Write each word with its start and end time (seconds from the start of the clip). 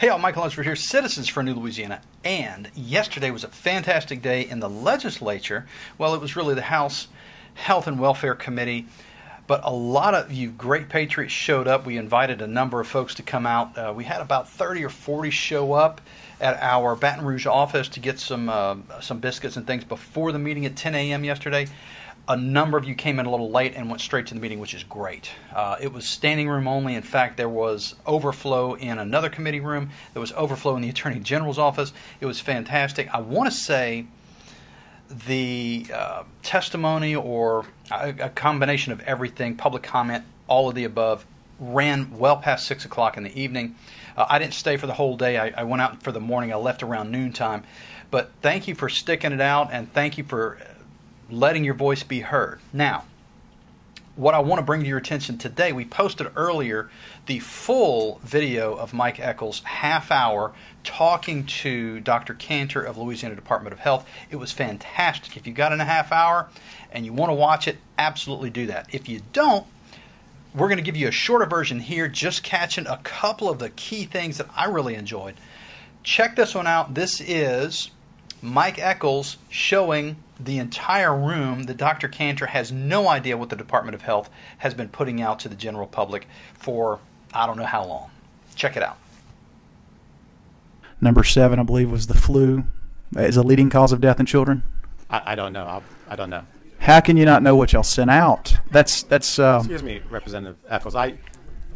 Hey, 0.00 0.08
all, 0.08 0.18
Michael 0.18 0.40
Lunsford 0.40 0.64
here, 0.64 0.76
Citizens 0.76 1.28
for 1.28 1.42
New 1.42 1.52
Louisiana. 1.52 2.00
And 2.24 2.70
yesterday 2.74 3.30
was 3.30 3.44
a 3.44 3.48
fantastic 3.48 4.22
day 4.22 4.48
in 4.48 4.58
the 4.58 4.70
legislature. 4.70 5.66
Well, 5.98 6.14
it 6.14 6.22
was 6.22 6.36
really 6.36 6.54
the 6.54 6.62
House 6.62 7.06
Health 7.52 7.86
and 7.86 8.00
Welfare 8.00 8.34
Committee. 8.34 8.86
But 9.46 9.60
a 9.62 9.70
lot 9.70 10.14
of 10.14 10.32
you 10.32 10.52
great 10.52 10.88
patriots 10.88 11.34
showed 11.34 11.68
up. 11.68 11.84
We 11.84 11.98
invited 11.98 12.40
a 12.40 12.46
number 12.46 12.80
of 12.80 12.86
folks 12.86 13.16
to 13.16 13.22
come 13.22 13.44
out. 13.44 13.76
Uh, 13.76 13.92
we 13.94 14.04
had 14.04 14.22
about 14.22 14.48
30 14.48 14.86
or 14.86 14.88
40 14.88 15.28
show 15.28 15.74
up 15.74 16.00
at 16.40 16.60
our 16.62 16.96
Baton 16.96 17.24
Rouge 17.24 17.46
office 17.46 17.88
to 17.90 18.00
get 18.00 18.18
some 18.18 18.48
uh, 18.48 18.76
some 19.00 19.18
biscuits 19.18 19.56
and 19.56 19.66
things 19.66 19.84
before 19.84 20.32
the 20.32 20.38
meeting 20.38 20.66
at 20.66 20.76
10 20.76 20.94
a.m. 20.94 21.24
yesterday. 21.24 21.66
A 22.28 22.36
number 22.36 22.78
of 22.78 22.84
you 22.84 22.94
came 22.94 23.18
in 23.18 23.26
a 23.26 23.30
little 23.30 23.50
late 23.50 23.74
and 23.74 23.88
went 23.88 24.00
straight 24.00 24.28
to 24.28 24.34
the 24.34 24.40
meeting, 24.40 24.60
which 24.60 24.72
is 24.72 24.84
great. 24.84 25.30
Uh, 25.52 25.76
it 25.80 25.92
was 25.92 26.06
standing 26.06 26.48
room 26.48 26.68
only. 26.68 26.94
In 26.94 27.02
fact, 27.02 27.36
there 27.36 27.48
was 27.48 27.96
overflow 28.06 28.74
in 28.74 28.98
another 28.98 29.28
committee 29.28 29.58
room. 29.58 29.90
There 30.12 30.20
was 30.20 30.32
overflow 30.32 30.76
in 30.76 30.82
the 30.82 30.88
Attorney 30.90 31.18
General's 31.18 31.58
office. 31.58 31.92
It 32.20 32.26
was 32.26 32.38
fantastic. 32.38 33.12
I 33.12 33.20
want 33.20 33.50
to 33.50 33.56
say 33.56 34.06
the 35.10 35.86
uh, 35.92 36.22
testimony 36.42 37.16
or 37.16 37.66
a, 37.90 38.14
a, 38.20 38.28
combination 38.28 38.92
of 38.92 39.00
everything, 39.00 39.56
public 39.56 39.82
comment, 39.82 40.24
all 40.46 40.68
of 40.68 40.76
the 40.76 40.84
above, 40.84 41.26
ran 41.60 42.18
well 42.18 42.38
past 42.38 42.66
6 42.66 42.84
o'clock 42.86 43.16
in 43.16 43.22
the 43.22 43.40
evening. 43.40 43.76
Uh, 44.16 44.26
I 44.28 44.38
didn't 44.38 44.54
stay 44.54 44.76
for 44.76 44.86
the 44.86 44.94
whole 44.94 45.16
day. 45.16 45.38
I, 45.38 45.52
I, 45.60 45.64
went 45.64 45.82
out 45.82 46.02
for 46.02 46.10
the 46.10 46.20
morning. 46.20 46.52
I 46.52 46.56
left 46.56 46.82
around 46.82 47.10
noontime. 47.10 47.62
But 48.10 48.32
thank 48.42 48.66
you 48.66 48.74
for 48.74 48.88
sticking 48.88 49.32
it 49.32 49.40
out 49.40 49.68
and 49.72 49.92
thank 49.92 50.18
you 50.18 50.24
for 50.24 50.58
letting 51.30 51.64
your 51.64 51.74
voice 51.74 52.02
be 52.02 52.20
heard. 52.20 52.60
Now, 52.72 53.04
what 54.16 54.34
I 54.34 54.40
want 54.40 54.58
to 54.58 54.64
bring 54.64 54.82
to 54.82 54.86
your 54.86 54.98
attention 54.98 55.38
today, 55.38 55.72
we 55.72 55.84
posted 55.84 56.30
earlier 56.34 56.90
the 57.26 57.38
full 57.38 58.20
video 58.24 58.74
of 58.74 58.92
Mike 58.92 59.20
Echols, 59.20 59.62
half 59.64 60.10
hour, 60.10 60.52
talking 60.82 61.46
to 61.46 62.00
Dr. 62.00 62.34
Kanter 62.34 62.84
of 62.84 62.98
Louisiana 62.98 63.36
Department 63.36 63.72
of 63.72 63.78
Health. 63.78 64.06
It 64.30 64.36
was 64.36 64.50
fantastic. 64.50 65.36
If 65.36 65.46
you 65.46 65.52
got 65.52 65.72
in 65.72 65.80
a 65.80 65.84
half 65.84 66.10
hour 66.10 66.48
and 66.90 67.06
you 67.06 67.12
want 67.12 67.30
to 67.30 67.34
watch 67.34 67.68
it, 67.68 67.78
absolutely 67.98 68.50
do 68.50 68.66
that. 68.66 68.88
If 68.92 69.08
you 69.08 69.22
don't, 69.32 69.66
we're 70.54 70.68
going 70.68 70.78
to 70.78 70.82
give 70.82 70.96
you 70.96 71.08
a 71.08 71.12
shorter 71.12 71.46
version 71.46 71.78
here, 71.78 72.08
just 72.08 72.42
catching 72.42 72.86
a 72.86 72.98
couple 72.98 73.48
of 73.48 73.58
the 73.58 73.70
key 73.70 74.04
things 74.04 74.38
that 74.38 74.48
I 74.56 74.66
really 74.66 74.94
enjoyed. 74.94 75.34
Check 76.02 76.36
this 76.36 76.54
one 76.54 76.66
out. 76.66 76.94
This 76.94 77.20
is 77.20 77.90
Mike 78.42 78.78
Echols 78.78 79.36
showing 79.48 80.16
the 80.38 80.58
entire 80.58 81.14
room 81.14 81.64
that 81.64 81.76
Dr. 81.76 82.08
Kanter 82.08 82.48
has 82.48 82.72
no 82.72 83.08
idea 83.08 83.36
what 83.36 83.50
the 83.50 83.56
Department 83.56 83.94
of 83.94 84.02
Health 84.02 84.30
has 84.58 84.74
been 84.74 84.88
putting 84.88 85.20
out 85.20 85.40
to 85.40 85.48
the 85.48 85.54
general 85.54 85.86
public 85.86 86.26
for 86.54 86.98
I 87.32 87.46
don't 87.46 87.58
know 87.58 87.64
how 87.64 87.84
long. 87.84 88.10
Check 88.54 88.76
it 88.76 88.82
out. 88.82 88.96
Number 91.00 91.24
seven, 91.24 91.58
I 91.58 91.62
believe, 91.62 91.90
was 91.90 92.08
the 92.08 92.14
flu. 92.14 92.64
Is 93.16 93.36
a 93.36 93.42
leading 93.42 93.70
cause 93.70 93.92
of 93.92 94.00
death 94.00 94.20
in 94.20 94.26
children. 94.26 94.62
I, 95.08 95.32
I 95.32 95.34
don't 95.34 95.52
know. 95.52 95.64
I, 95.64 95.82
I, 96.12 96.16
don't 96.16 96.30
know. 96.30 96.44
How 96.80 97.00
can 97.00 97.18
you 97.18 97.26
not 97.26 97.42
know 97.42 97.54
what 97.54 97.72
y'all 97.72 97.82
sent 97.82 98.10
out? 98.10 98.56
That's 98.70 99.02
that's. 99.02 99.38
Uh, 99.38 99.58
Excuse 99.58 99.82
me, 99.82 100.00
Representative 100.08 100.56
Echols. 100.68 100.94
I 100.94 101.18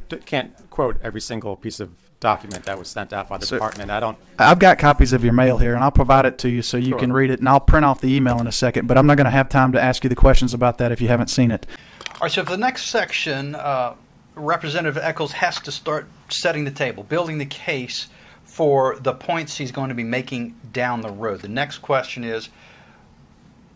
d- 0.08 0.16
can't 0.24 0.52
quote 0.70 0.96
every 1.02 1.20
single 1.20 1.56
piece 1.56 1.78
of 1.78 1.90
document 2.20 2.64
that 2.64 2.78
was 2.78 2.88
sent 2.88 3.12
out 3.12 3.28
by 3.28 3.36
the 3.36 3.44
so 3.44 3.56
department. 3.56 3.90
I 3.90 4.00
don't. 4.00 4.16
I've 4.38 4.58
got 4.58 4.78
copies 4.78 5.12
of 5.12 5.22
your 5.22 5.34
mail 5.34 5.58
here, 5.58 5.74
and 5.74 5.84
I'll 5.84 5.92
provide 5.92 6.24
it 6.24 6.38
to 6.38 6.48
you 6.48 6.62
so 6.62 6.78
you 6.78 6.90
sure. 6.90 6.98
can 6.98 7.12
read 7.12 7.30
it, 7.30 7.38
and 7.38 7.48
I'll 7.48 7.60
print 7.60 7.84
off 7.84 8.00
the 8.00 8.14
email 8.14 8.40
in 8.40 8.46
a 8.46 8.52
second. 8.52 8.88
But 8.88 8.96
I'm 8.96 9.06
not 9.06 9.18
going 9.18 9.26
to 9.26 9.30
have 9.30 9.50
time 9.50 9.72
to 9.72 9.80
ask 9.80 10.02
you 10.04 10.08
the 10.08 10.16
questions 10.16 10.54
about 10.54 10.78
that 10.78 10.90
if 10.90 11.02
you 11.02 11.08
haven't 11.08 11.28
seen 11.28 11.50
it. 11.50 11.66
All 12.14 12.20
right. 12.22 12.32
So 12.32 12.42
for 12.42 12.52
the 12.52 12.56
next 12.56 12.86
section, 12.86 13.56
uh, 13.56 13.94
Representative 14.36 14.96
Echols 14.96 15.32
has 15.32 15.60
to 15.60 15.70
start 15.70 16.08
setting 16.30 16.64
the 16.64 16.70
table, 16.70 17.02
building 17.02 17.36
the 17.36 17.46
case 17.46 18.08
for 18.44 18.96
the 19.00 19.12
points 19.12 19.56
he's 19.56 19.72
going 19.72 19.90
to 19.90 19.94
be 19.94 20.04
making 20.04 20.56
down 20.72 21.02
the 21.02 21.10
road. 21.10 21.42
The 21.42 21.48
next 21.48 21.78
question 21.78 22.24
is 22.24 22.48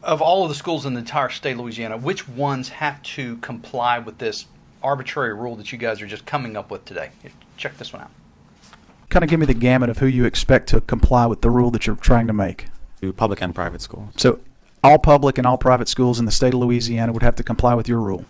of 0.08 0.22
all 0.22 0.42
of 0.42 0.48
the 0.48 0.54
schools 0.54 0.86
in 0.86 0.94
the 0.94 1.00
entire 1.00 1.28
state 1.28 1.52
of 1.52 1.58
Louisiana, 1.58 1.98
which 1.98 2.26
ones 2.26 2.70
have 2.70 3.00
to 3.02 3.36
comply 3.36 3.98
with 3.98 4.16
this 4.16 4.46
arbitrary 4.82 5.34
rule 5.34 5.54
that 5.56 5.70
you 5.70 5.76
guys 5.76 6.00
are 6.00 6.06
just 6.06 6.24
coming 6.24 6.56
up 6.56 6.70
with 6.70 6.86
today? 6.86 7.10
Check 7.58 7.76
this 7.76 7.92
one 7.92 8.00
out. 8.00 8.10
Kind 9.10 9.22
of 9.22 9.28
give 9.28 9.38
me 9.38 9.44
the 9.44 9.52
gamut 9.52 9.90
of 9.90 9.98
who 9.98 10.06
you 10.06 10.24
expect 10.24 10.70
to 10.70 10.80
comply 10.80 11.26
with 11.26 11.42
the 11.42 11.50
rule 11.50 11.70
that 11.72 11.86
you're 11.86 11.96
trying 11.96 12.26
to 12.26 12.32
make. 12.32 12.68
Public 13.16 13.42
and 13.42 13.54
private 13.54 13.82
schools. 13.82 14.08
So 14.16 14.40
all 14.82 14.98
public 14.98 15.36
and 15.36 15.46
all 15.46 15.58
private 15.58 15.88
schools 15.88 16.18
in 16.18 16.24
the 16.24 16.32
state 16.32 16.54
of 16.54 16.60
Louisiana 16.60 17.12
would 17.12 17.22
have 17.22 17.36
to 17.36 17.42
comply 17.42 17.74
with 17.74 17.86
your 17.86 18.00
rule. 18.00 18.24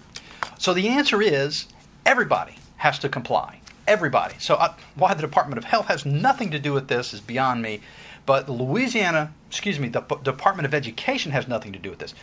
So 0.59 0.75
the 0.75 0.89
answer 0.89 1.23
is 1.23 1.69
everybody 2.05 2.57
has 2.79 2.99
to 2.99 3.09
comply. 3.09 3.61
Everybody. 3.89 4.35
So 4.39 4.55
uh, 4.57 4.75
why 4.97 5.15
the 5.15 5.23
Department 5.23 5.57
of 5.57 5.65
Health 5.65 5.87
has 5.87 6.05
nothing 6.05 6.51
to 6.51 6.59
do 6.59 6.75
with 6.75 6.89
this 6.89 7.15
is 7.15 7.23
beyond 7.23 7.63
me. 7.63 7.81
But 8.27 8.47
Louisiana, 8.47 9.33
excuse 9.49 9.81
me, 9.81 9.89
the 9.89 10.03
P- 10.03 10.17
Department 10.23 10.67
of 10.67 10.75
Education 10.75 11.33
has 11.33 11.49
nothing 11.49 11.73
to 11.73 11.79
do 11.79 11.89
with 11.89 11.99
this. 11.99 12.15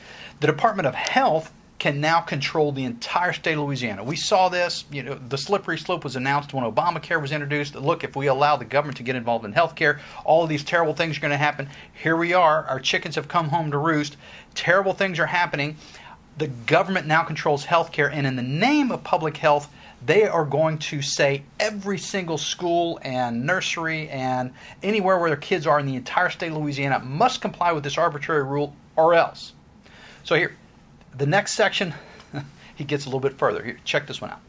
The 0.41 0.45
Department 0.45 0.85
of 0.85 0.93
Health 0.93 1.51
can 1.79 1.99
now 1.99 2.21
control 2.21 2.71
the 2.71 2.83
entire 2.83 3.33
state 3.33 3.53
of 3.53 3.61
Louisiana. 3.61 4.03
We 4.03 4.15
saw 4.15 4.47
this, 4.47 4.85
you 4.91 5.01
know, 5.01 5.15
the 5.15 5.39
slippery 5.39 5.79
slope 5.79 6.03
was 6.03 6.15
announced 6.15 6.53
when 6.53 6.63
Obamacare 6.63 7.19
was 7.19 7.31
introduced. 7.31 7.73
Look, 7.73 8.03
if 8.03 8.15
we 8.15 8.27
allow 8.27 8.55
the 8.57 8.65
government 8.65 8.97
to 8.97 9.03
get 9.03 9.15
involved 9.15 9.43
in 9.43 9.53
healthcare, 9.53 9.99
all 10.23 10.43
of 10.43 10.49
these 10.49 10.63
terrible 10.63 10.93
things 10.93 11.17
are 11.17 11.21
going 11.21 11.31
to 11.31 11.37
happen. 11.37 11.67
Here 11.93 12.15
we 12.15 12.33
are, 12.33 12.65
our 12.65 12.79
chickens 12.79 13.15
have 13.15 13.27
come 13.27 13.49
home 13.49 13.71
to 13.71 13.79
roost. 13.79 14.17
Terrible 14.53 14.93
things 14.93 15.17
are 15.17 15.25
happening. 15.25 15.77
The 16.37 16.47
government 16.47 17.07
now 17.07 17.23
controls 17.23 17.65
healthcare, 17.65 18.11
and 18.11 18.27
in 18.27 18.35
the 18.35 18.43
name 18.43 18.91
of 18.91 19.03
public 19.03 19.37
health, 19.37 19.67
they 20.05 20.23
are 20.27 20.45
going 20.45 20.77
to 20.77 21.01
say 21.01 21.43
every 21.59 21.97
single 21.97 22.37
school 22.37 22.99
and 23.01 23.45
nursery 23.45 24.09
and 24.09 24.51
anywhere 24.83 25.17
where 25.17 25.29
their 25.29 25.37
kids 25.37 25.65
are 25.65 25.79
in 25.79 25.85
the 25.85 25.95
entire 25.95 26.29
state 26.29 26.51
of 26.51 26.57
Louisiana 26.57 26.99
must 26.99 27.41
comply 27.41 27.71
with 27.71 27.83
this 27.83 27.97
arbitrary 27.97 28.43
rule 28.43 28.73
or 28.95 29.13
else. 29.13 29.53
So 30.23 30.35
here, 30.35 30.55
the 31.17 31.25
next 31.25 31.53
section, 31.53 31.93
he 32.75 32.83
gets 32.83 33.05
a 33.05 33.07
little 33.07 33.19
bit 33.19 33.37
further. 33.37 33.63
Here, 33.63 33.79
check 33.83 34.07
this 34.07 34.21
one 34.21 34.31
out. 34.31 34.39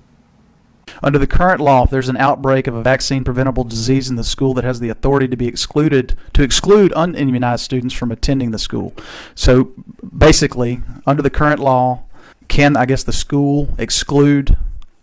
Under 1.03 1.19
the 1.19 1.27
current 1.27 1.61
law, 1.61 1.85
if 1.85 1.91
there's 1.91 2.09
an 2.09 2.17
outbreak 2.17 2.67
of 2.67 2.75
a 2.75 2.83
vaccine 2.83 3.23
preventable 3.25 3.65
disease 3.65 4.09
in 4.09 4.17
the 4.17 4.25
school 4.25 4.55
that 4.55 4.65
has 4.65 4.81
the 4.81 4.89
authority 4.89 5.29
to 5.29 5.37
be 5.37 5.47
excluded 5.47 6.17
to 6.33 6.43
exclude 6.43 6.93
unimmunized 6.93 7.61
students 7.61 7.95
from 7.95 8.11
attending 8.11 8.51
the 8.51 8.59
school. 8.59 8.95
So 9.35 9.73
basically, 10.17 10.81
under 11.07 11.23
the 11.23 11.31
current 11.31 11.61
law, 11.61 12.03
can 12.49 12.77
I 12.77 12.87
guess 12.87 13.03
the 13.03 13.13
school 13.13 13.69
exclude 13.79 14.57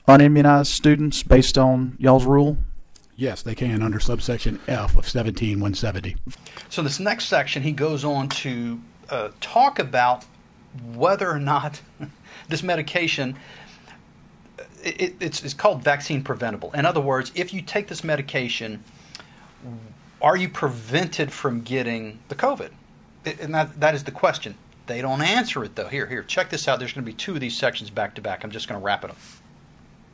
unimmunized 0.07 0.71
students 0.71 1.23
based 1.23 1.57
on 1.57 1.95
y'all's 1.99 2.25
rule? 2.25 2.57
Yes, 3.15 3.41
they 3.41 3.55
can 3.55 3.81
under 3.81 3.99
subsection 3.99 4.59
F 4.67 4.97
of 4.97 5.07
17170. 5.07 6.15
So 6.69 6.81
this 6.81 6.99
next 6.99 7.25
section, 7.25 7.61
he 7.61 7.71
goes 7.71 8.03
on 8.03 8.27
to 8.29 8.79
uh, 9.09 9.29
talk 9.39 9.79
about 9.79 10.25
whether 10.93 11.29
or 11.29 11.39
not 11.39 11.79
this 12.49 12.63
medication 12.63 13.35
it, 14.83 15.15
it's, 15.19 15.43
it's 15.43 15.53
called 15.53 15.83
vaccine 15.83 16.23
preventable. 16.23 16.71
In 16.73 16.85
other 16.85 16.99
words, 17.01 17.31
if 17.35 17.53
you 17.53 17.61
take 17.61 17.87
this 17.87 18.03
medication, 18.03 18.83
are 20.21 20.35
you 20.35 20.49
prevented 20.49 21.31
from 21.31 21.61
getting 21.61 22.19
the 22.27 22.35
COVID? 22.35 22.69
And 23.39 23.55
that, 23.55 23.79
that 23.79 23.95
is 23.95 24.03
the 24.03 24.11
question. 24.11 24.55
They 24.85 25.01
don't 25.01 25.21
answer 25.21 25.63
it 25.63 25.75
though. 25.75 25.87
Here, 25.87 26.05
here, 26.05 26.23
check 26.23 26.49
this 26.49 26.67
out. 26.67 26.79
There's 26.79 26.91
going 26.91 27.05
to 27.05 27.11
be 27.11 27.15
two 27.15 27.33
of 27.33 27.39
these 27.39 27.57
sections 27.57 27.89
back 27.89 28.15
to 28.15 28.21
back. 28.21 28.43
I'm 28.43 28.51
just 28.51 28.67
going 28.67 28.79
to 28.79 28.85
wrap 28.85 29.05
it 29.05 29.11
up. 29.11 29.17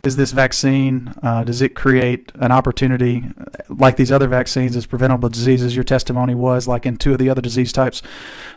Is 0.02 0.16
this 0.16 0.32
vaccine, 0.32 1.14
uh, 1.22 1.44
does 1.44 1.62
it 1.62 1.76
create 1.76 2.32
an 2.36 2.54
opportunity, 2.54 3.26
like 3.68 3.98
these 3.98 4.14
other 4.14 4.28
vaccines, 4.28 4.78
as 4.78 4.86
preventable 4.86 5.28
diseases? 5.28 5.76
Your 5.76 5.84
testimony 5.84 6.34
was 6.34 6.70
like 6.70 6.86
in 6.86 6.96
two 6.96 7.12
of 7.12 7.20
the 7.20 7.30
other 7.30 7.42
disease 7.42 7.74
types. 7.74 8.02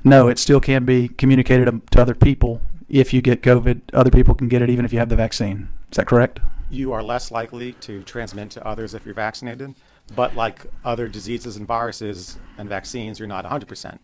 No, 0.04 0.28
it 0.28 0.38
still 0.38 0.60
can 0.60 0.84
be 0.84 1.08
communicated 1.08 1.90
to 1.90 2.00
other 2.00 2.14
people. 2.14 2.60
If 2.88 3.12
you 3.12 3.20
get 3.22 3.42
COVID, 3.42 3.80
other 3.92 4.10
people 4.10 4.34
can 4.34 4.46
get 4.46 4.62
it 4.62 4.70
even 4.70 4.84
if 4.84 4.92
you 4.92 5.00
have 5.00 5.08
the 5.08 5.16
vaccine. 5.16 5.68
Is 5.90 5.96
that 5.96 6.06
correct? 6.06 6.38
You 6.70 6.92
are 6.92 7.02
less 7.02 7.32
likely 7.32 7.72
to 7.72 8.02
transmit 8.04 8.50
to 8.50 8.64
others 8.66 8.94
if 8.94 9.04
you're 9.04 9.14
vaccinated, 9.14 9.74
but 10.14 10.36
like 10.36 10.66
other 10.84 11.08
diseases 11.08 11.56
and 11.56 11.66
viruses 11.66 12.38
and 12.56 12.68
vaccines, 12.68 13.18
you're 13.18 13.26
not 13.26 13.44
100%. 13.44 13.98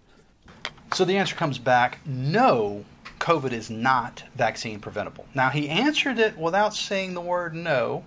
So 0.93 1.05
the 1.05 1.17
answer 1.17 1.37
comes 1.37 1.59
back 1.59 1.99
no, 2.05 2.85
COVID 3.29 3.53
is 3.53 3.69
not 3.69 4.23
vaccine 4.37 4.81
preventable. 4.81 5.27
Now, 5.35 5.51
he 5.51 5.69
answered 5.69 6.19
it 6.19 6.39
without 6.39 6.75
saying 6.75 7.13
the 7.13 7.21
word 7.21 7.55
no. 7.55 8.07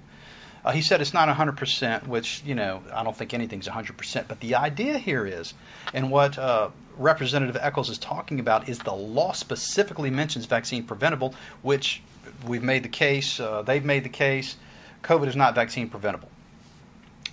Uh, 0.65 0.71
he 0.71 0.81
said 0.81 0.99
it's 0.99 1.13
not 1.13 1.29
100%, 1.29 2.07
which, 2.07 2.41
you 2.43 2.55
know, 2.55 2.81
I 2.91 3.03
don't 3.03 3.15
think 3.15 3.31
anything's 3.31 3.67
100%. 3.67 4.27
But 4.27 4.39
the 4.39 4.55
idea 4.55 4.97
here 4.97 5.27
is, 5.27 5.53
and 5.93 6.09
what 6.09 6.39
uh, 6.39 6.71
Representative 6.97 7.55
Echols 7.61 7.91
is 7.91 7.99
talking 7.99 8.39
about, 8.39 8.67
is 8.67 8.79
the 8.79 8.95
law 8.95 9.31
specifically 9.33 10.09
mentions 10.09 10.47
vaccine 10.47 10.85
preventable, 10.85 11.35
which 11.61 12.01
we've 12.47 12.63
made 12.63 12.81
the 12.81 12.89
case, 12.89 13.39
uh, 13.39 13.61
they've 13.61 13.85
made 13.85 14.03
the 14.03 14.09
case. 14.09 14.55
COVID 15.03 15.27
is 15.27 15.35
not 15.35 15.53
vaccine 15.53 15.87
preventable. 15.87 16.31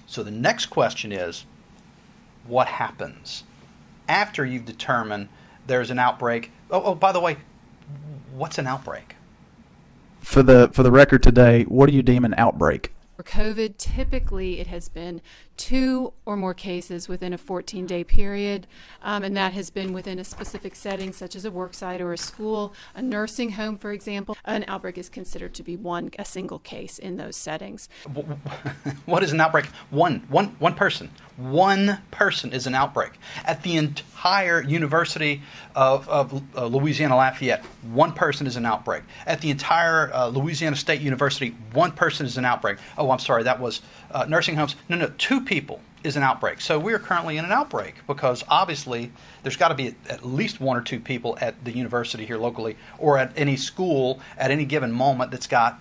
So 0.07 0.23
the 0.23 0.31
next 0.31 0.67
question 0.67 1.11
is 1.11 1.47
what 2.47 2.67
happens 2.69 3.45
after 4.11 4.45
you've 4.45 4.67
determined 4.67 5.31
there's 5.67 5.91
an 5.91 5.99
outbreak? 5.99 6.51
Oh, 6.71 6.83
oh 6.83 6.95
by 6.95 7.13
the 7.13 7.21
way, 7.21 7.39
what's 8.39 8.59
an 8.59 8.67
outbreak? 8.67 9.17
For 10.21 10.43
the 10.43 10.71
for 10.73 10.83
the 10.83 10.91
record 10.91 11.23
today, 11.23 11.65
what 11.65 11.89
do 11.89 11.95
you 11.95 12.03
deem 12.03 12.25
an 12.25 12.35
outbreak? 12.37 12.93
For 13.19 13.25
COVID, 13.25 13.79
typically 13.79 14.61
it 14.61 14.69
has 14.69 14.89
been 14.89 15.21
two 15.57 16.13
or 16.25 16.37
more 16.37 16.55
cases 16.55 17.09
within 17.09 17.33
a 17.33 17.39
14 17.39 17.85
day 17.85 18.05
period, 18.05 18.69
um, 19.03 19.25
and 19.25 19.37
that 19.37 19.53
has 19.55 19.71
been 19.71 19.93
within 19.93 20.21
a 20.21 20.25
specific 20.25 20.77
setting, 20.77 21.13
such 21.13 21.35
as 21.35 21.45
a 21.45 21.51
worksite 21.51 21.99
or 21.99 22.13
a 22.13 22.17
school, 22.17 22.73
a 22.95 23.03
nursing 23.03 23.51
home, 23.51 23.77
for 23.77 23.91
example. 23.91 24.37
An 24.45 24.65
outbreak 24.69 24.97
is 24.99 25.09
considered 25.09 25.53
to 25.55 25.65
be 25.65 25.77
one, 25.77 26.13
a 26.17 26.25
single 26.25 26.61
case 26.61 27.01
in 27.01 27.17
those 27.17 27.35
settings. 27.35 27.89
what 29.07 29.25
is 29.25 29.33
an 29.33 29.41
outbreak? 29.41 29.67
One, 29.91 30.25
one, 30.29 30.55
one 30.61 30.77
person. 30.77 31.11
One 31.39 31.99
person 32.13 32.53
is 32.53 32.69
an 32.69 32.77
outbreak. 32.77 33.13
At 33.45 33.65
the 33.65 33.77
entire 33.77 34.63
University 34.63 35.43
of, 35.75 36.09
of 36.09 36.43
uh, 36.57 36.67
Louisiana 36.67 37.17
Lafayette, 37.17 37.65
one 37.83 38.13
person 38.13 38.47
is 38.47 38.57
an 38.57 38.65
outbreak. 38.65 39.03
At 39.27 39.41
the 39.41 39.51
entire 39.51 40.13
uh, 40.13 40.29
Louisiana 40.29 40.77
State 40.77 41.01
University, 41.01 41.57
one 41.73 41.91
person 41.91 42.25
is 42.25 42.39
an 42.39 42.45
outbreak. 42.45 42.79
Oh, 42.97 43.08
I'm 43.11 43.19
sorry, 43.19 43.43
that 43.45 43.61
was 43.61 43.83
uh, 44.11 44.25
nursing 44.29 44.57
homes. 44.57 44.77
No, 44.89 44.97
no, 44.97 45.13
two 45.19 45.41
people 45.41 45.81
is 46.05 46.17
an 46.17 46.23
outbreak. 46.23 46.61
So 46.61 46.79
we 46.79 46.93
are 46.93 46.99
currently 46.99 47.39
in 47.39 47.45
an 47.45 47.53
outbreak 47.53 47.95
because 48.07 48.45
obviously 48.49 49.11
there's 49.43 49.57
got 49.57 49.69
to 49.69 49.75
be 49.75 49.95
at 50.09 50.25
least 50.25 50.61
one 50.61 50.77
or 50.77 50.81
two 50.81 51.01
people 51.01 51.37
at 51.41 51.65
the 51.65 51.73
university 51.73 52.25
here 52.25 52.39
locally 52.39 52.77
or 52.99 53.19
at 53.19 53.33
any 53.37 53.57
school 53.57 54.21
at 54.37 54.51
any 54.51 54.65
given 54.65 54.93
moment 54.93 55.31
that's 55.31 55.47
got 55.47 55.81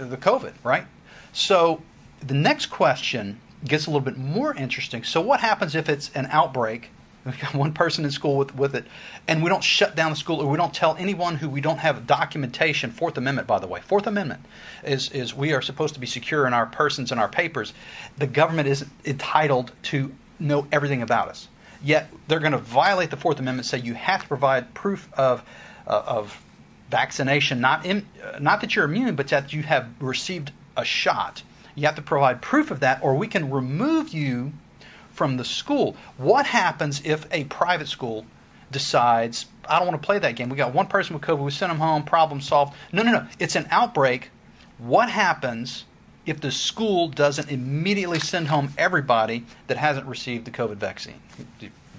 the 0.00 0.16
COVID, 0.16 0.52
right? 0.64 0.84
So 1.32 1.82
the 2.20 2.34
next 2.34 2.66
question 2.66 3.40
gets 3.64 3.86
a 3.86 3.90
little 3.90 4.04
bit 4.04 4.16
more 4.16 4.54
interesting. 4.54 5.04
So 5.04 5.20
what 5.20 5.40
happens 5.40 5.74
if 5.74 5.88
it's 5.88 6.10
an 6.14 6.26
outbreak? 6.30 6.90
We've 7.24 7.38
got 7.40 7.54
one 7.54 7.72
person 7.72 8.04
in 8.04 8.10
school 8.10 8.36
with, 8.36 8.54
with 8.54 8.74
it, 8.74 8.84
and 9.28 9.42
we 9.42 9.48
don't 9.48 9.62
shut 9.62 9.94
down 9.94 10.10
the 10.10 10.16
school, 10.16 10.40
or 10.40 10.50
we 10.50 10.56
don't 10.56 10.72
tell 10.74 10.96
anyone 10.96 11.36
who 11.36 11.48
we 11.48 11.60
don't 11.60 11.78
have 11.78 12.06
documentation. 12.06 12.90
Fourth 12.90 13.18
Amendment, 13.18 13.46
by 13.46 13.58
the 13.58 13.66
way, 13.66 13.80
Fourth 13.80 14.06
Amendment 14.06 14.40
is 14.84 15.10
is 15.10 15.34
we 15.34 15.52
are 15.52 15.62
supposed 15.62 15.94
to 15.94 16.00
be 16.00 16.06
secure 16.06 16.46
in 16.46 16.54
our 16.54 16.66
persons 16.66 17.10
and 17.10 17.20
our 17.20 17.28
papers. 17.28 17.72
The 18.18 18.26
government 18.26 18.68
isn't 18.68 18.90
entitled 19.04 19.72
to 19.84 20.12
know 20.38 20.66
everything 20.72 21.02
about 21.02 21.28
us. 21.28 21.48
Yet 21.82 22.10
they're 22.28 22.40
going 22.40 22.52
to 22.52 22.58
violate 22.58 23.10
the 23.10 23.16
Fourth 23.16 23.38
Amendment, 23.38 23.66
say 23.66 23.78
you 23.78 23.94
have 23.94 24.22
to 24.22 24.28
provide 24.28 24.74
proof 24.74 25.08
of 25.14 25.42
uh, 25.86 26.02
of 26.06 26.40
vaccination, 26.90 27.60
not 27.60 27.86
in, 27.86 28.06
uh, 28.22 28.38
not 28.38 28.60
that 28.60 28.74
you're 28.74 28.84
immune, 28.84 29.14
but 29.14 29.28
that 29.28 29.52
you 29.52 29.62
have 29.62 29.88
received 30.00 30.52
a 30.76 30.84
shot. 30.84 31.42
You 31.74 31.86
have 31.86 31.94
to 31.94 32.02
provide 32.02 32.42
proof 32.42 32.70
of 32.70 32.80
that, 32.80 33.02
or 33.02 33.14
we 33.14 33.28
can 33.28 33.50
remove 33.50 34.10
you 34.10 34.52
from 35.20 35.36
the 35.36 35.44
school. 35.44 35.94
What 36.16 36.46
happens 36.46 37.02
if 37.04 37.26
a 37.30 37.44
private 37.44 37.88
school 37.88 38.24
decides, 38.72 39.44
I 39.68 39.78
don't 39.78 39.86
want 39.86 40.00
to 40.00 40.06
play 40.06 40.18
that 40.18 40.34
game? 40.34 40.48
We 40.48 40.56
got 40.56 40.72
one 40.72 40.86
person 40.86 41.12
with 41.12 41.22
COVID, 41.22 41.44
we 41.44 41.50
send 41.50 41.68
them 41.68 41.78
home, 41.78 42.04
problem 42.04 42.40
solved. 42.40 42.74
No, 42.90 43.02
no, 43.02 43.12
no. 43.12 43.26
It's 43.38 43.54
an 43.54 43.68
outbreak. 43.70 44.30
What 44.78 45.10
happens 45.10 45.84
if 46.24 46.40
the 46.40 46.50
school 46.50 47.08
doesn't 47.08 47.50
immediately 47.50 48.18
send 48.18 48.48
home 48.48 48.72
everybody 48.78 49.44
that 49.66 49.76
hasn't 49.76 50.06
received 50.06 50.46
the 50.46 50.52
COVID 50.52 50.76
vaccine? 50.76 51.20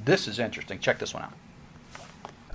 This 0.03 0.27
is 0.27 0.39
interesting. 0.39 0.79
Check 0.79 0.97
this 0.97 1.13
one 1.13 1.21
out. 1.21 1.33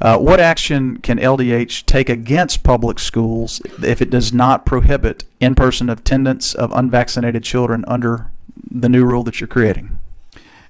Uh, 0.01 0.19
what 0.19 0.41
action 0.41 0.97
can 0.97 1.17
LDH 1.17 1.87
take 1.87 2.09
against 2.09 2.65
public 2.65 2.99
schools 2.99 3.63
if 3.85 4.03
it 4.03 4.11
does 4.11 4.33
not 4.33 4.67
prohibit 4.67 5.27
in 5.39 5.55
person 5.55 5.89
attendance 5.89 6.57
of 6.57 6.73
unvaccinated 6.73 7.45
children 7.45 7.85
under 7.87 8.33
the 8.69 8.89
new 8.89 9.05
rule 9.05 9.23
that 9.23 9.41
you're 9.41 9.47
creating? 9.47 9.96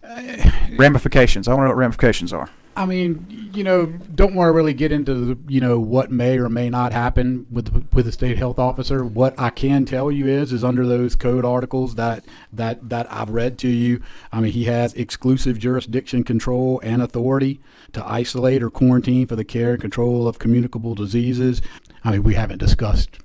ramifications. 0.76 1.48
I 1.48 1.54
want 1.54 1.62
to 1.62 1.64
know 1.64 1.70
what 1.70 1.78
ramifications 1.78 2.32
are. 2.32 2.50
I 2.76 2.84
mean, 2.84 3.50
you 3.54 3.64
know, 3.64 3.86
don't 3.86 4.34
want 4.34 4.48
to 4.48 4.52
really 4.52 4.74
get 4.74 4.92
into 4.92 5.14
the, 5.14 5.38
you 5.48 5.62
know 5.62 5.80
what 5.80 6.10
may 6.10 6.38
or 6.38 6.50
may 6.50 6.68
not 6.68 6.92
happen 6.92 7.46
with 7.50 7.88
with 7.94 8.04
the 8.04 8.12
state 8.12 8.36
health 8.36 8.58
officer. 8.58 9.02
What 9.02 9.34
I 9.38 9.48
can 9.48 9.86
tell 9.86 10.12
you 10.12 10.26
is, 10.26 10.52
is 10.52 10.62
under 10.62 10.86
those 10.86 11.16
code 11.16 11.46
articles 11.46 11.94
that 11.94 12.24
that 12.52 12.86
that 12.90 13.10
I've 13.10 13.30
read 13.30 13.58
to 13.60 13.68
you, 13.68 14.02
I 14.30 14.40
mean, 14.40 14.52
he 14.52 14.64
has 14.64 14.92
exclusive 14.92 15.58
jurisdiction, 15.58 16.22
control, 16.22 16.78
and 16.82 17.00
authority 17.00 17.60
to 17.92 18.06
isolate 18.06 18.62
or 18.62 18.68
quarantine 18.68 19.26
for 19.26 19.36
the 19.36 19.44
care 19.44 19.72
and 19.72 19.80
control 19.80 20.28
of 20.28 20.38
communicable 20.38 20.94
diseases. 20.94 21.62
I 22.04 22.12
mean, 22.12 22.24
we 22.24 22.34
haven't 22.34 22.58
discussed 22.58 23.18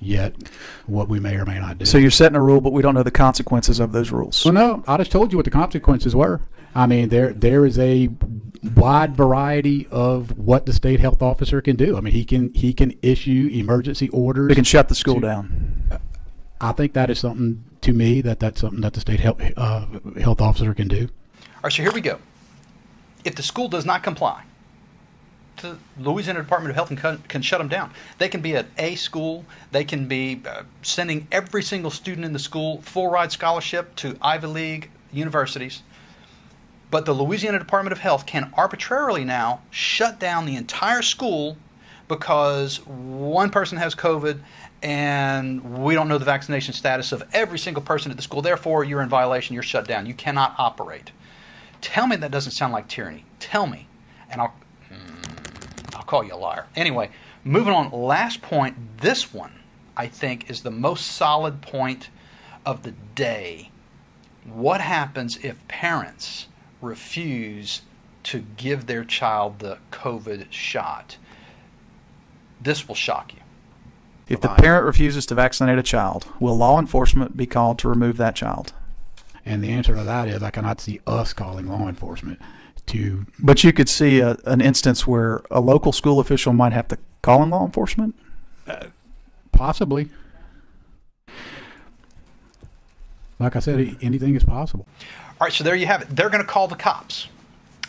yet 0.00 0.34
what 0.86 1.08
we 1.08 1.20
may 1.20 1.36
or 1.36 1.44
may 1.44 1.58
not 1.58 1.78
do. 1.78 1.84
So 1.84 1.98
you're 1.98 2.10
setting 2.10 2.36
a 2.36 2.42
rule, 2.42 2.60
but 2.60 2.72
we 2.72 2.82
don't 2.82 2.94
know 2.94 3.02
the 3.02 3.10
consequences 3.10 3.80
of 3.80 3.92
those 3.92 4.10
rules. 4.10 4.44
Well, 4.44 4.54
no, 4.54 4.84
I 4.86 4.96
just 4.98 5.10
told 5.10 5.32
you 5.32 5.38
what 5.38 5.44
the 5.44 5.50
consequences 5.50 6.14
were. 6.14 6.40
I 6.74 6.86
mean, 6.86 7.08
there 7.08 7.32
there 7.32 7.64
is 7.64 7.78
a 7.78 8.10
wide 8.74 9.16
variety 9.16 9.86
of 9.90 10.36
what 10.36 10.66
the 10.66 10.72
state 10.72 11.00
health 11.00 11.22
officer 11.22 11.62
can 11.62 11.76
do. 11.76 11.96
I 11.96 12.00
mean, 12.00 12.12
he 12.12 12.24
can 12.24 12.52
he 12.52 12.74
can 12.74 12.98
issue 13.02 13.48
emergency 13.52 14.08
orders. 14.10 14.50
He 14.50 14.54
can 14.54 14.64
shut 14.64 14.88
the 14.88 14.94
school 14.94 15.16
to, 15.16 15.20
down. 15.20 16.00
I 16.60 16.72
think 16.72 16.92
that 16.94 17.10
is 17.10 17.18
something 17.18 17.64
to 17.80 17.92
me 17.92 18.20
that 18.22 18.40
that's 18.40 18.60
something 18.60 18.80
that 18.82 18.94
the 18.94 19.00
state 19.00 19.20
health 19.20 19.40
uh, 19.56 19.86
health 20.20 20.40
officer 20.40 20.74
can 20.74 20.88
do. 20.88 21.08
All 21.38 21.60
right, 21.64 21.72
so 21.72 21.82
here 21.82 21.92
we 21.92 22.00
go. 22.00 22.18
If 23.24 23.36
the 23.36 23.42
school 23.42 23.68
does 23.68 23.86
not 23.86 24.02
comply, 24.02 24.42
the 25.58 25.76
Louisiana 25.98 26.40
Department 26.40 26.70
of 26.70 26.76
Health 26.76 27.00
can, 27.00 27.22
can, 27.28 27.42
shut 27.42 27.58
them 27.58 27.68
down. 27.68 27.92
They 28.18 28.28
can 28.28 28.40
be 28.40 28.56
at 28.56 28.66
a 28.78 28.94
school. 28.94 29.44
They 29.72 29.84
can 29.84 30.06
be 30.08 30.42
uh, 30.46 30.62
sending 30.82 31.26
every 31.32 31.62
single 31.62 31.90
student 31.90 32.24
in 32.24 32.32
the 32.32 32.38
school 32.38 32.82
full 32.82 33.10
ride 33.10 33.32
scholarship 33.32 33.94
to 33.96 34.16
Ivy 34.20 34.46
League 34.46 34.90
universities. 35.12 35.82
But 36.90 37.04
the 37.04 37.12
Louisiana 37.12 37.58
Department 37.58 37.92
of 37.92 37.98
Health 37.98 38.26
can 38.26 38.52
arbitrarily 38.56 39.24
now 39.24 39.62
shut 39.70 40.20
down 40.20 40.46
the 40.46 40.56
entire 40.56 41.02
school 41.02 41.56
because 42.08 42.84
one 42.86 43.50
person 43.50 43.78
has 43.78 43.94
COVID 43.94 44.40
and 44.82 45.82
we 45.82 45.94
don't 45.94 46.06
know 46.06 46.18
the 46.18 46.24
vaccination 46.24 46.74
status 46.74 47.10
of 47.10 47.24
every 47.32 47.58
single 47.58 47.82
person 47.82 48.10
at 48.10 48.16
the 48.16 48.22
school. 48.22 48.42
Therefore, 48.42 48.84
you're 48.84 49.02
in 49.02 49.08
violation. 49.08 49.54
You're 49.54 49.62
shut 49.62 49.88
down. 49.88 50.06
You 50.06 50.14
cannot 50.14 50.54
operate. 50.58 51.10
Tell 51.80 52.06
me 52.06 52.16
that 52.16 52.30
doesn't 52.30 52.52
sound 52.52 52.72
like 52.72 52.88
tyranny. 52.88 53.24
Tell 53.40 53.66
me, 53.66 53.88
and 54.30 54.40
I'll 54.40 54.54
call 56.06 56.24
you 56.24 56.34
a 56.34 56.36
liar. 56.36 56.66
Anyway, 56.74 57.10
moving 57.44 57.72
on. 57.72 57.90
Last 57.90 58.42
point. 58.42 58.76
This 59.00 59.32
one, 59.32 59.52
I 59.96 60.06
think, 60.06 60.50
is 60.50 60.62
the 60.62 60.70
most 60.70 61.06
solid 61.06 61.60
point 61.62 62.10
of 62.64 62.82
the 62.82 62.92
day. 63.14 63.70
What 64.44 64.80
happens 64.80 65.38
if 65.42 65.66
parents 65.68 66.46
refuse 66.80 67.82
to 68.24 68.44
give 68.56 68.86
their 68.86 69.04
child 69.04 69.58
the 69.58 69.78
COVID 69.92 70.46
shot? 70.50 71.16
This 72.60 72.88
will 72.88 72.94
shock 72.94 73.34
you. 73.34 73.40
If 74.28 74.40
the 74.40 74.48
parent 74.48 74.84
refuses 74.84 75.24
to 75.26 75.36
vaccinate 75.36 75.78
a 75.78 75.84
child, 75.84 76.26
will 76.40 76.56
law 76.56 76.80
enforcement 76.80 77.36
be 77.36 77.46
called 77.46 77.78
to 77.78 77.88
remove 77.88 78.16
that 78.16 78.34
child? 78.34 78.72
And 79.44 79.62
the 79.62 79.70
answer 79.70 79.94
to 79.94 80.02
that 80.02 80.26
is 80.26 80.42
I 80.42 80.50
cannot 80.50 80.80
see 80.80 81.00
us 81.06 81.32
calling 81.32 81.68
law 81.68 81.86
enforcement 81.88 82.40
to. 82.86 83.26
But 83.38 83.64
you 83.64 83.72
could 83.72 83.88
see 83.88 84.20
a, 84.20 84.36
an 84.44 84.60
instance 84.60 85.06
where 85.06 85.42
a 85.50 85.60
local 85.60 85.92
school 85.92 86.20
official 86.20 86.52
might 86.52 86.72
have 86.72 86.88
to 86.88 86.98
call 87.22 87.42
in 87.42 87.50
law 87.50 87.64
enforcement? 87.64 88.14
Uh, 88.66 88.86
possibly. 89.52 90.08
Like 93.38 93.56
I 93.56 93.58
said, 93.58 93.96
anything 94.00 94.34
is 94.34 94.44
possible. 94.44 94.86
All 95.40 95.46
right, 95.46 95.52
so 95.52 95.64
there 95.64 95.74
you 95.74 95.86
have 95.86 96.02
it. 96.02 96.08
They're 96.08 96.30
going 96.30 96.44
to 96.44 96.50
call 96.50 96.68
the 96.68 96.76
cops 96.76 97.28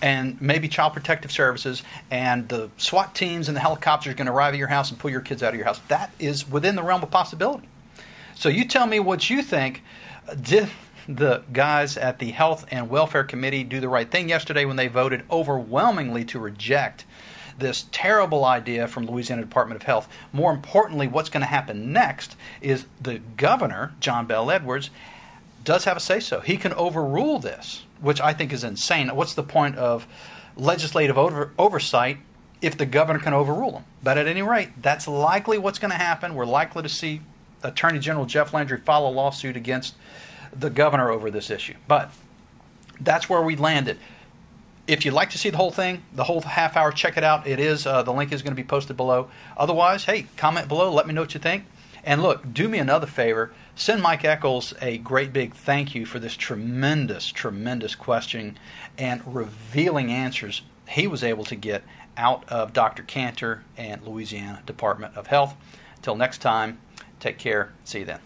and 0.01 0.39
maybe 0.41 0.67
Child 0.67 0.93
Protective 0.93 1.31
Services 1.31 1.83
and 2.11 2.47
the 2.49 2.69
SWAT 2.77 3.15
teams 3.15 3.47
and 3.47 3.55
the 3.55 3.61
helicopters 3.61 4.13
are 4.13 4.15
going 4.15 4.27
to 4.27 4.33
arrive 4.33 4.53
at 4.53 4.57
your 4.57 4.67
house 4.67 4.89
and 4.89 4.99
pull 4.99 5.09
your 5.09 5.21
kids 5.21 5.41
out 5.41 5.49
of 5.49 5.55
your 5.55 5.65
house. 5.65 5.79
That 5.87 6.11
is 6.19 6.49
within 6.49 6.75
the 6.75 6.83
realm 6.83 7.01
of 7.01 7.09
possibility. 7.09 7.67
So 8.35 8.49
you 8.49 8.67
tell 8.67 8.85
me 8.85 8.99
what 8.99 9.29
you 9.29 9.41
think. 9.41 9.81
Did, 10.41 10.69
the 11.07 11.43
guys 11.53 11.97
at 11.97 12.19
the 12.19 12.31
Health 12.31 12.65
and 12.69 12.89
Welfare 12.89 13.23
Committee 13.23 13.63
do 13.63 13.79
the 13.79 13.89
right 13.89 14.09
thing 14.09 14.29
yesterday 14.29 14.65
when 14.65 14.75
they 14.75 14.87
voted 14.87 15.23
overwhelmingly 15.31 16.25
to 16.25 16.39
reject 16.39 17.05
this 17.57 17.85
terrible 17.91 18.45
idea 18.45 18.87
from 18.87 19.05
Louisiana 19.05 19.41
Department 19.41 19.81
of 19.81 19.85
Health. 19.85 20.07
More 20.31 20.51
importantly, 20.51 21.07
what's 21.07 21.29
going 21.29 21.41
to 21.41 21.47
happen 21.47 21.91
next 21.91 22.35
is 22.61 22.85
the 23.01 23.19
governor, 23.37 23.93
John 23.99 24.25
Bell 24.25 24.51
Edwards, 24.51 24.89
does 25.63 25.85
have 25.85 25.97
a 25.97 25.99
say 25.99 26.19
so. 26.19 26.39
He 26.39 26.57
can 26.57 26.73
overrule 26.73 27.39
this, 27.39 27.83
which 27.99 28.21
I 28.21 28.33
think 28.33 28.53
is 28.53 28.63
insane. 28.63 29.13
What's 29.15 29.33
the 29.33 29.43
point 29.43 29.75
of 29.77 30.07
legislative 30.55 31.17
over- 31.17 31.51
oversight 31.57 32.17
if 32.61 32.77
the 32.77 32.85
governor 32.85 33.19
can 33.19 33.33
overrule 33.33 33.71
them? 33.71 33.85
But 34.03 34.17
at 34.17 34.27
any 34.27 34.41
rate, 34.41 34.81
that's 34.81 35.07
likely 35.07 35.57
what's 35.57 35.79
going 35.79 35.91
to 35.91 35.97
happen. 35.97 36.35
We're 36.35 36.45
likely 36.45 36.83
to 36.83 36.89
see 36.89 37.21
Attorney 37.63 37.99
General 37.99 38.25
Jeff 38.25 38.53
Landry 38.53 38.77
file 38.77 39.07
a 39.07 39.09
lawsuit 39.09 39.57
against 39.57 39.95
the 40.53 40.69
governor 40.69 41.11
over 41.11 41.31
this 41.31 41.49
issue. 41.49 41.75
But 41.87 42.11
that's 42.99 43.29
where 43.29 43.41
we 43.41 43.55
landed. 43.55 43.97
If 44.87 45.03
you'd 45.03 45.13
like 45.13 45.31
to 45.31 45.37
see 45.37 45.49
the 45.49 45.57
whole 45.57 45.71
thing, 45.71 46.03
the 46.13 46.23
whole 46.23 46.41
half 46.41 46.77
hour, 46.77 46.91
check 46.91 47.17
it 47.17 47.23
out. 47.23 47.45
It 47.45 47.59
is 47.59 47.85
uh, 47.85 48.03
the 48.03 48.13
link 48.13 48.31
is 48.31 48.41
going 48.41 48.55
to 48.55 48.61
be 48.61 48.67
posted 48.67 48.95
below. 48.95 49.29
Otherwise, 49.57 50.05
hey, 50.05 50.27
comment 50.37 50.67
below. 50.67 50.91
Let 50.91 51.07
me 51.07 51.13
know 51.13 51.21
what 51.21 51.33
you 51.33 51.39
think. 51.39 51.65
And 52.03 52.21
look, 52.21 52.53
do 52.53 52.69
me 52.69 52.79
another 52.79 53.07
favor. 53.07 53.51
Send 53.75 54.01
Mike 54.01 54.23
Echols 54.23 54.73
a 54.81 54.97
great 54.97 55.33
big 55.33 55.53
thank 55.53 55.93
you 55.93 56.05
for 56.05 56.19
this 56.19 56.35
tremendous, 56.35 57.27
tremendous 57.31 57.95
question 57.95 58.57
and 58.97 59.21
revealing 59.25 60.11
answers 60.11 60.61
he 60.87 61.05
was 61.05 61.23
able 61.23 61.43
to 61.43 61.55
get 61.55 61.83
out 62.15 62.47
of 62.49 62.73
Dr. 62.73 63.03
Kanter 63.03 63.61
and 63.75 64.01
Louisiana 64.03 64.63
Department 64.65 65.15
of 65.17 65.27
Health. 65.27 65.55
Till 66.01 66.15
next 66.15 66.39
time, 66.39 66.79
take 67.19 67.37
care. 67.37 67.73
See 67.83 67.99
you 67.99 68.05
then. 68.05 68.19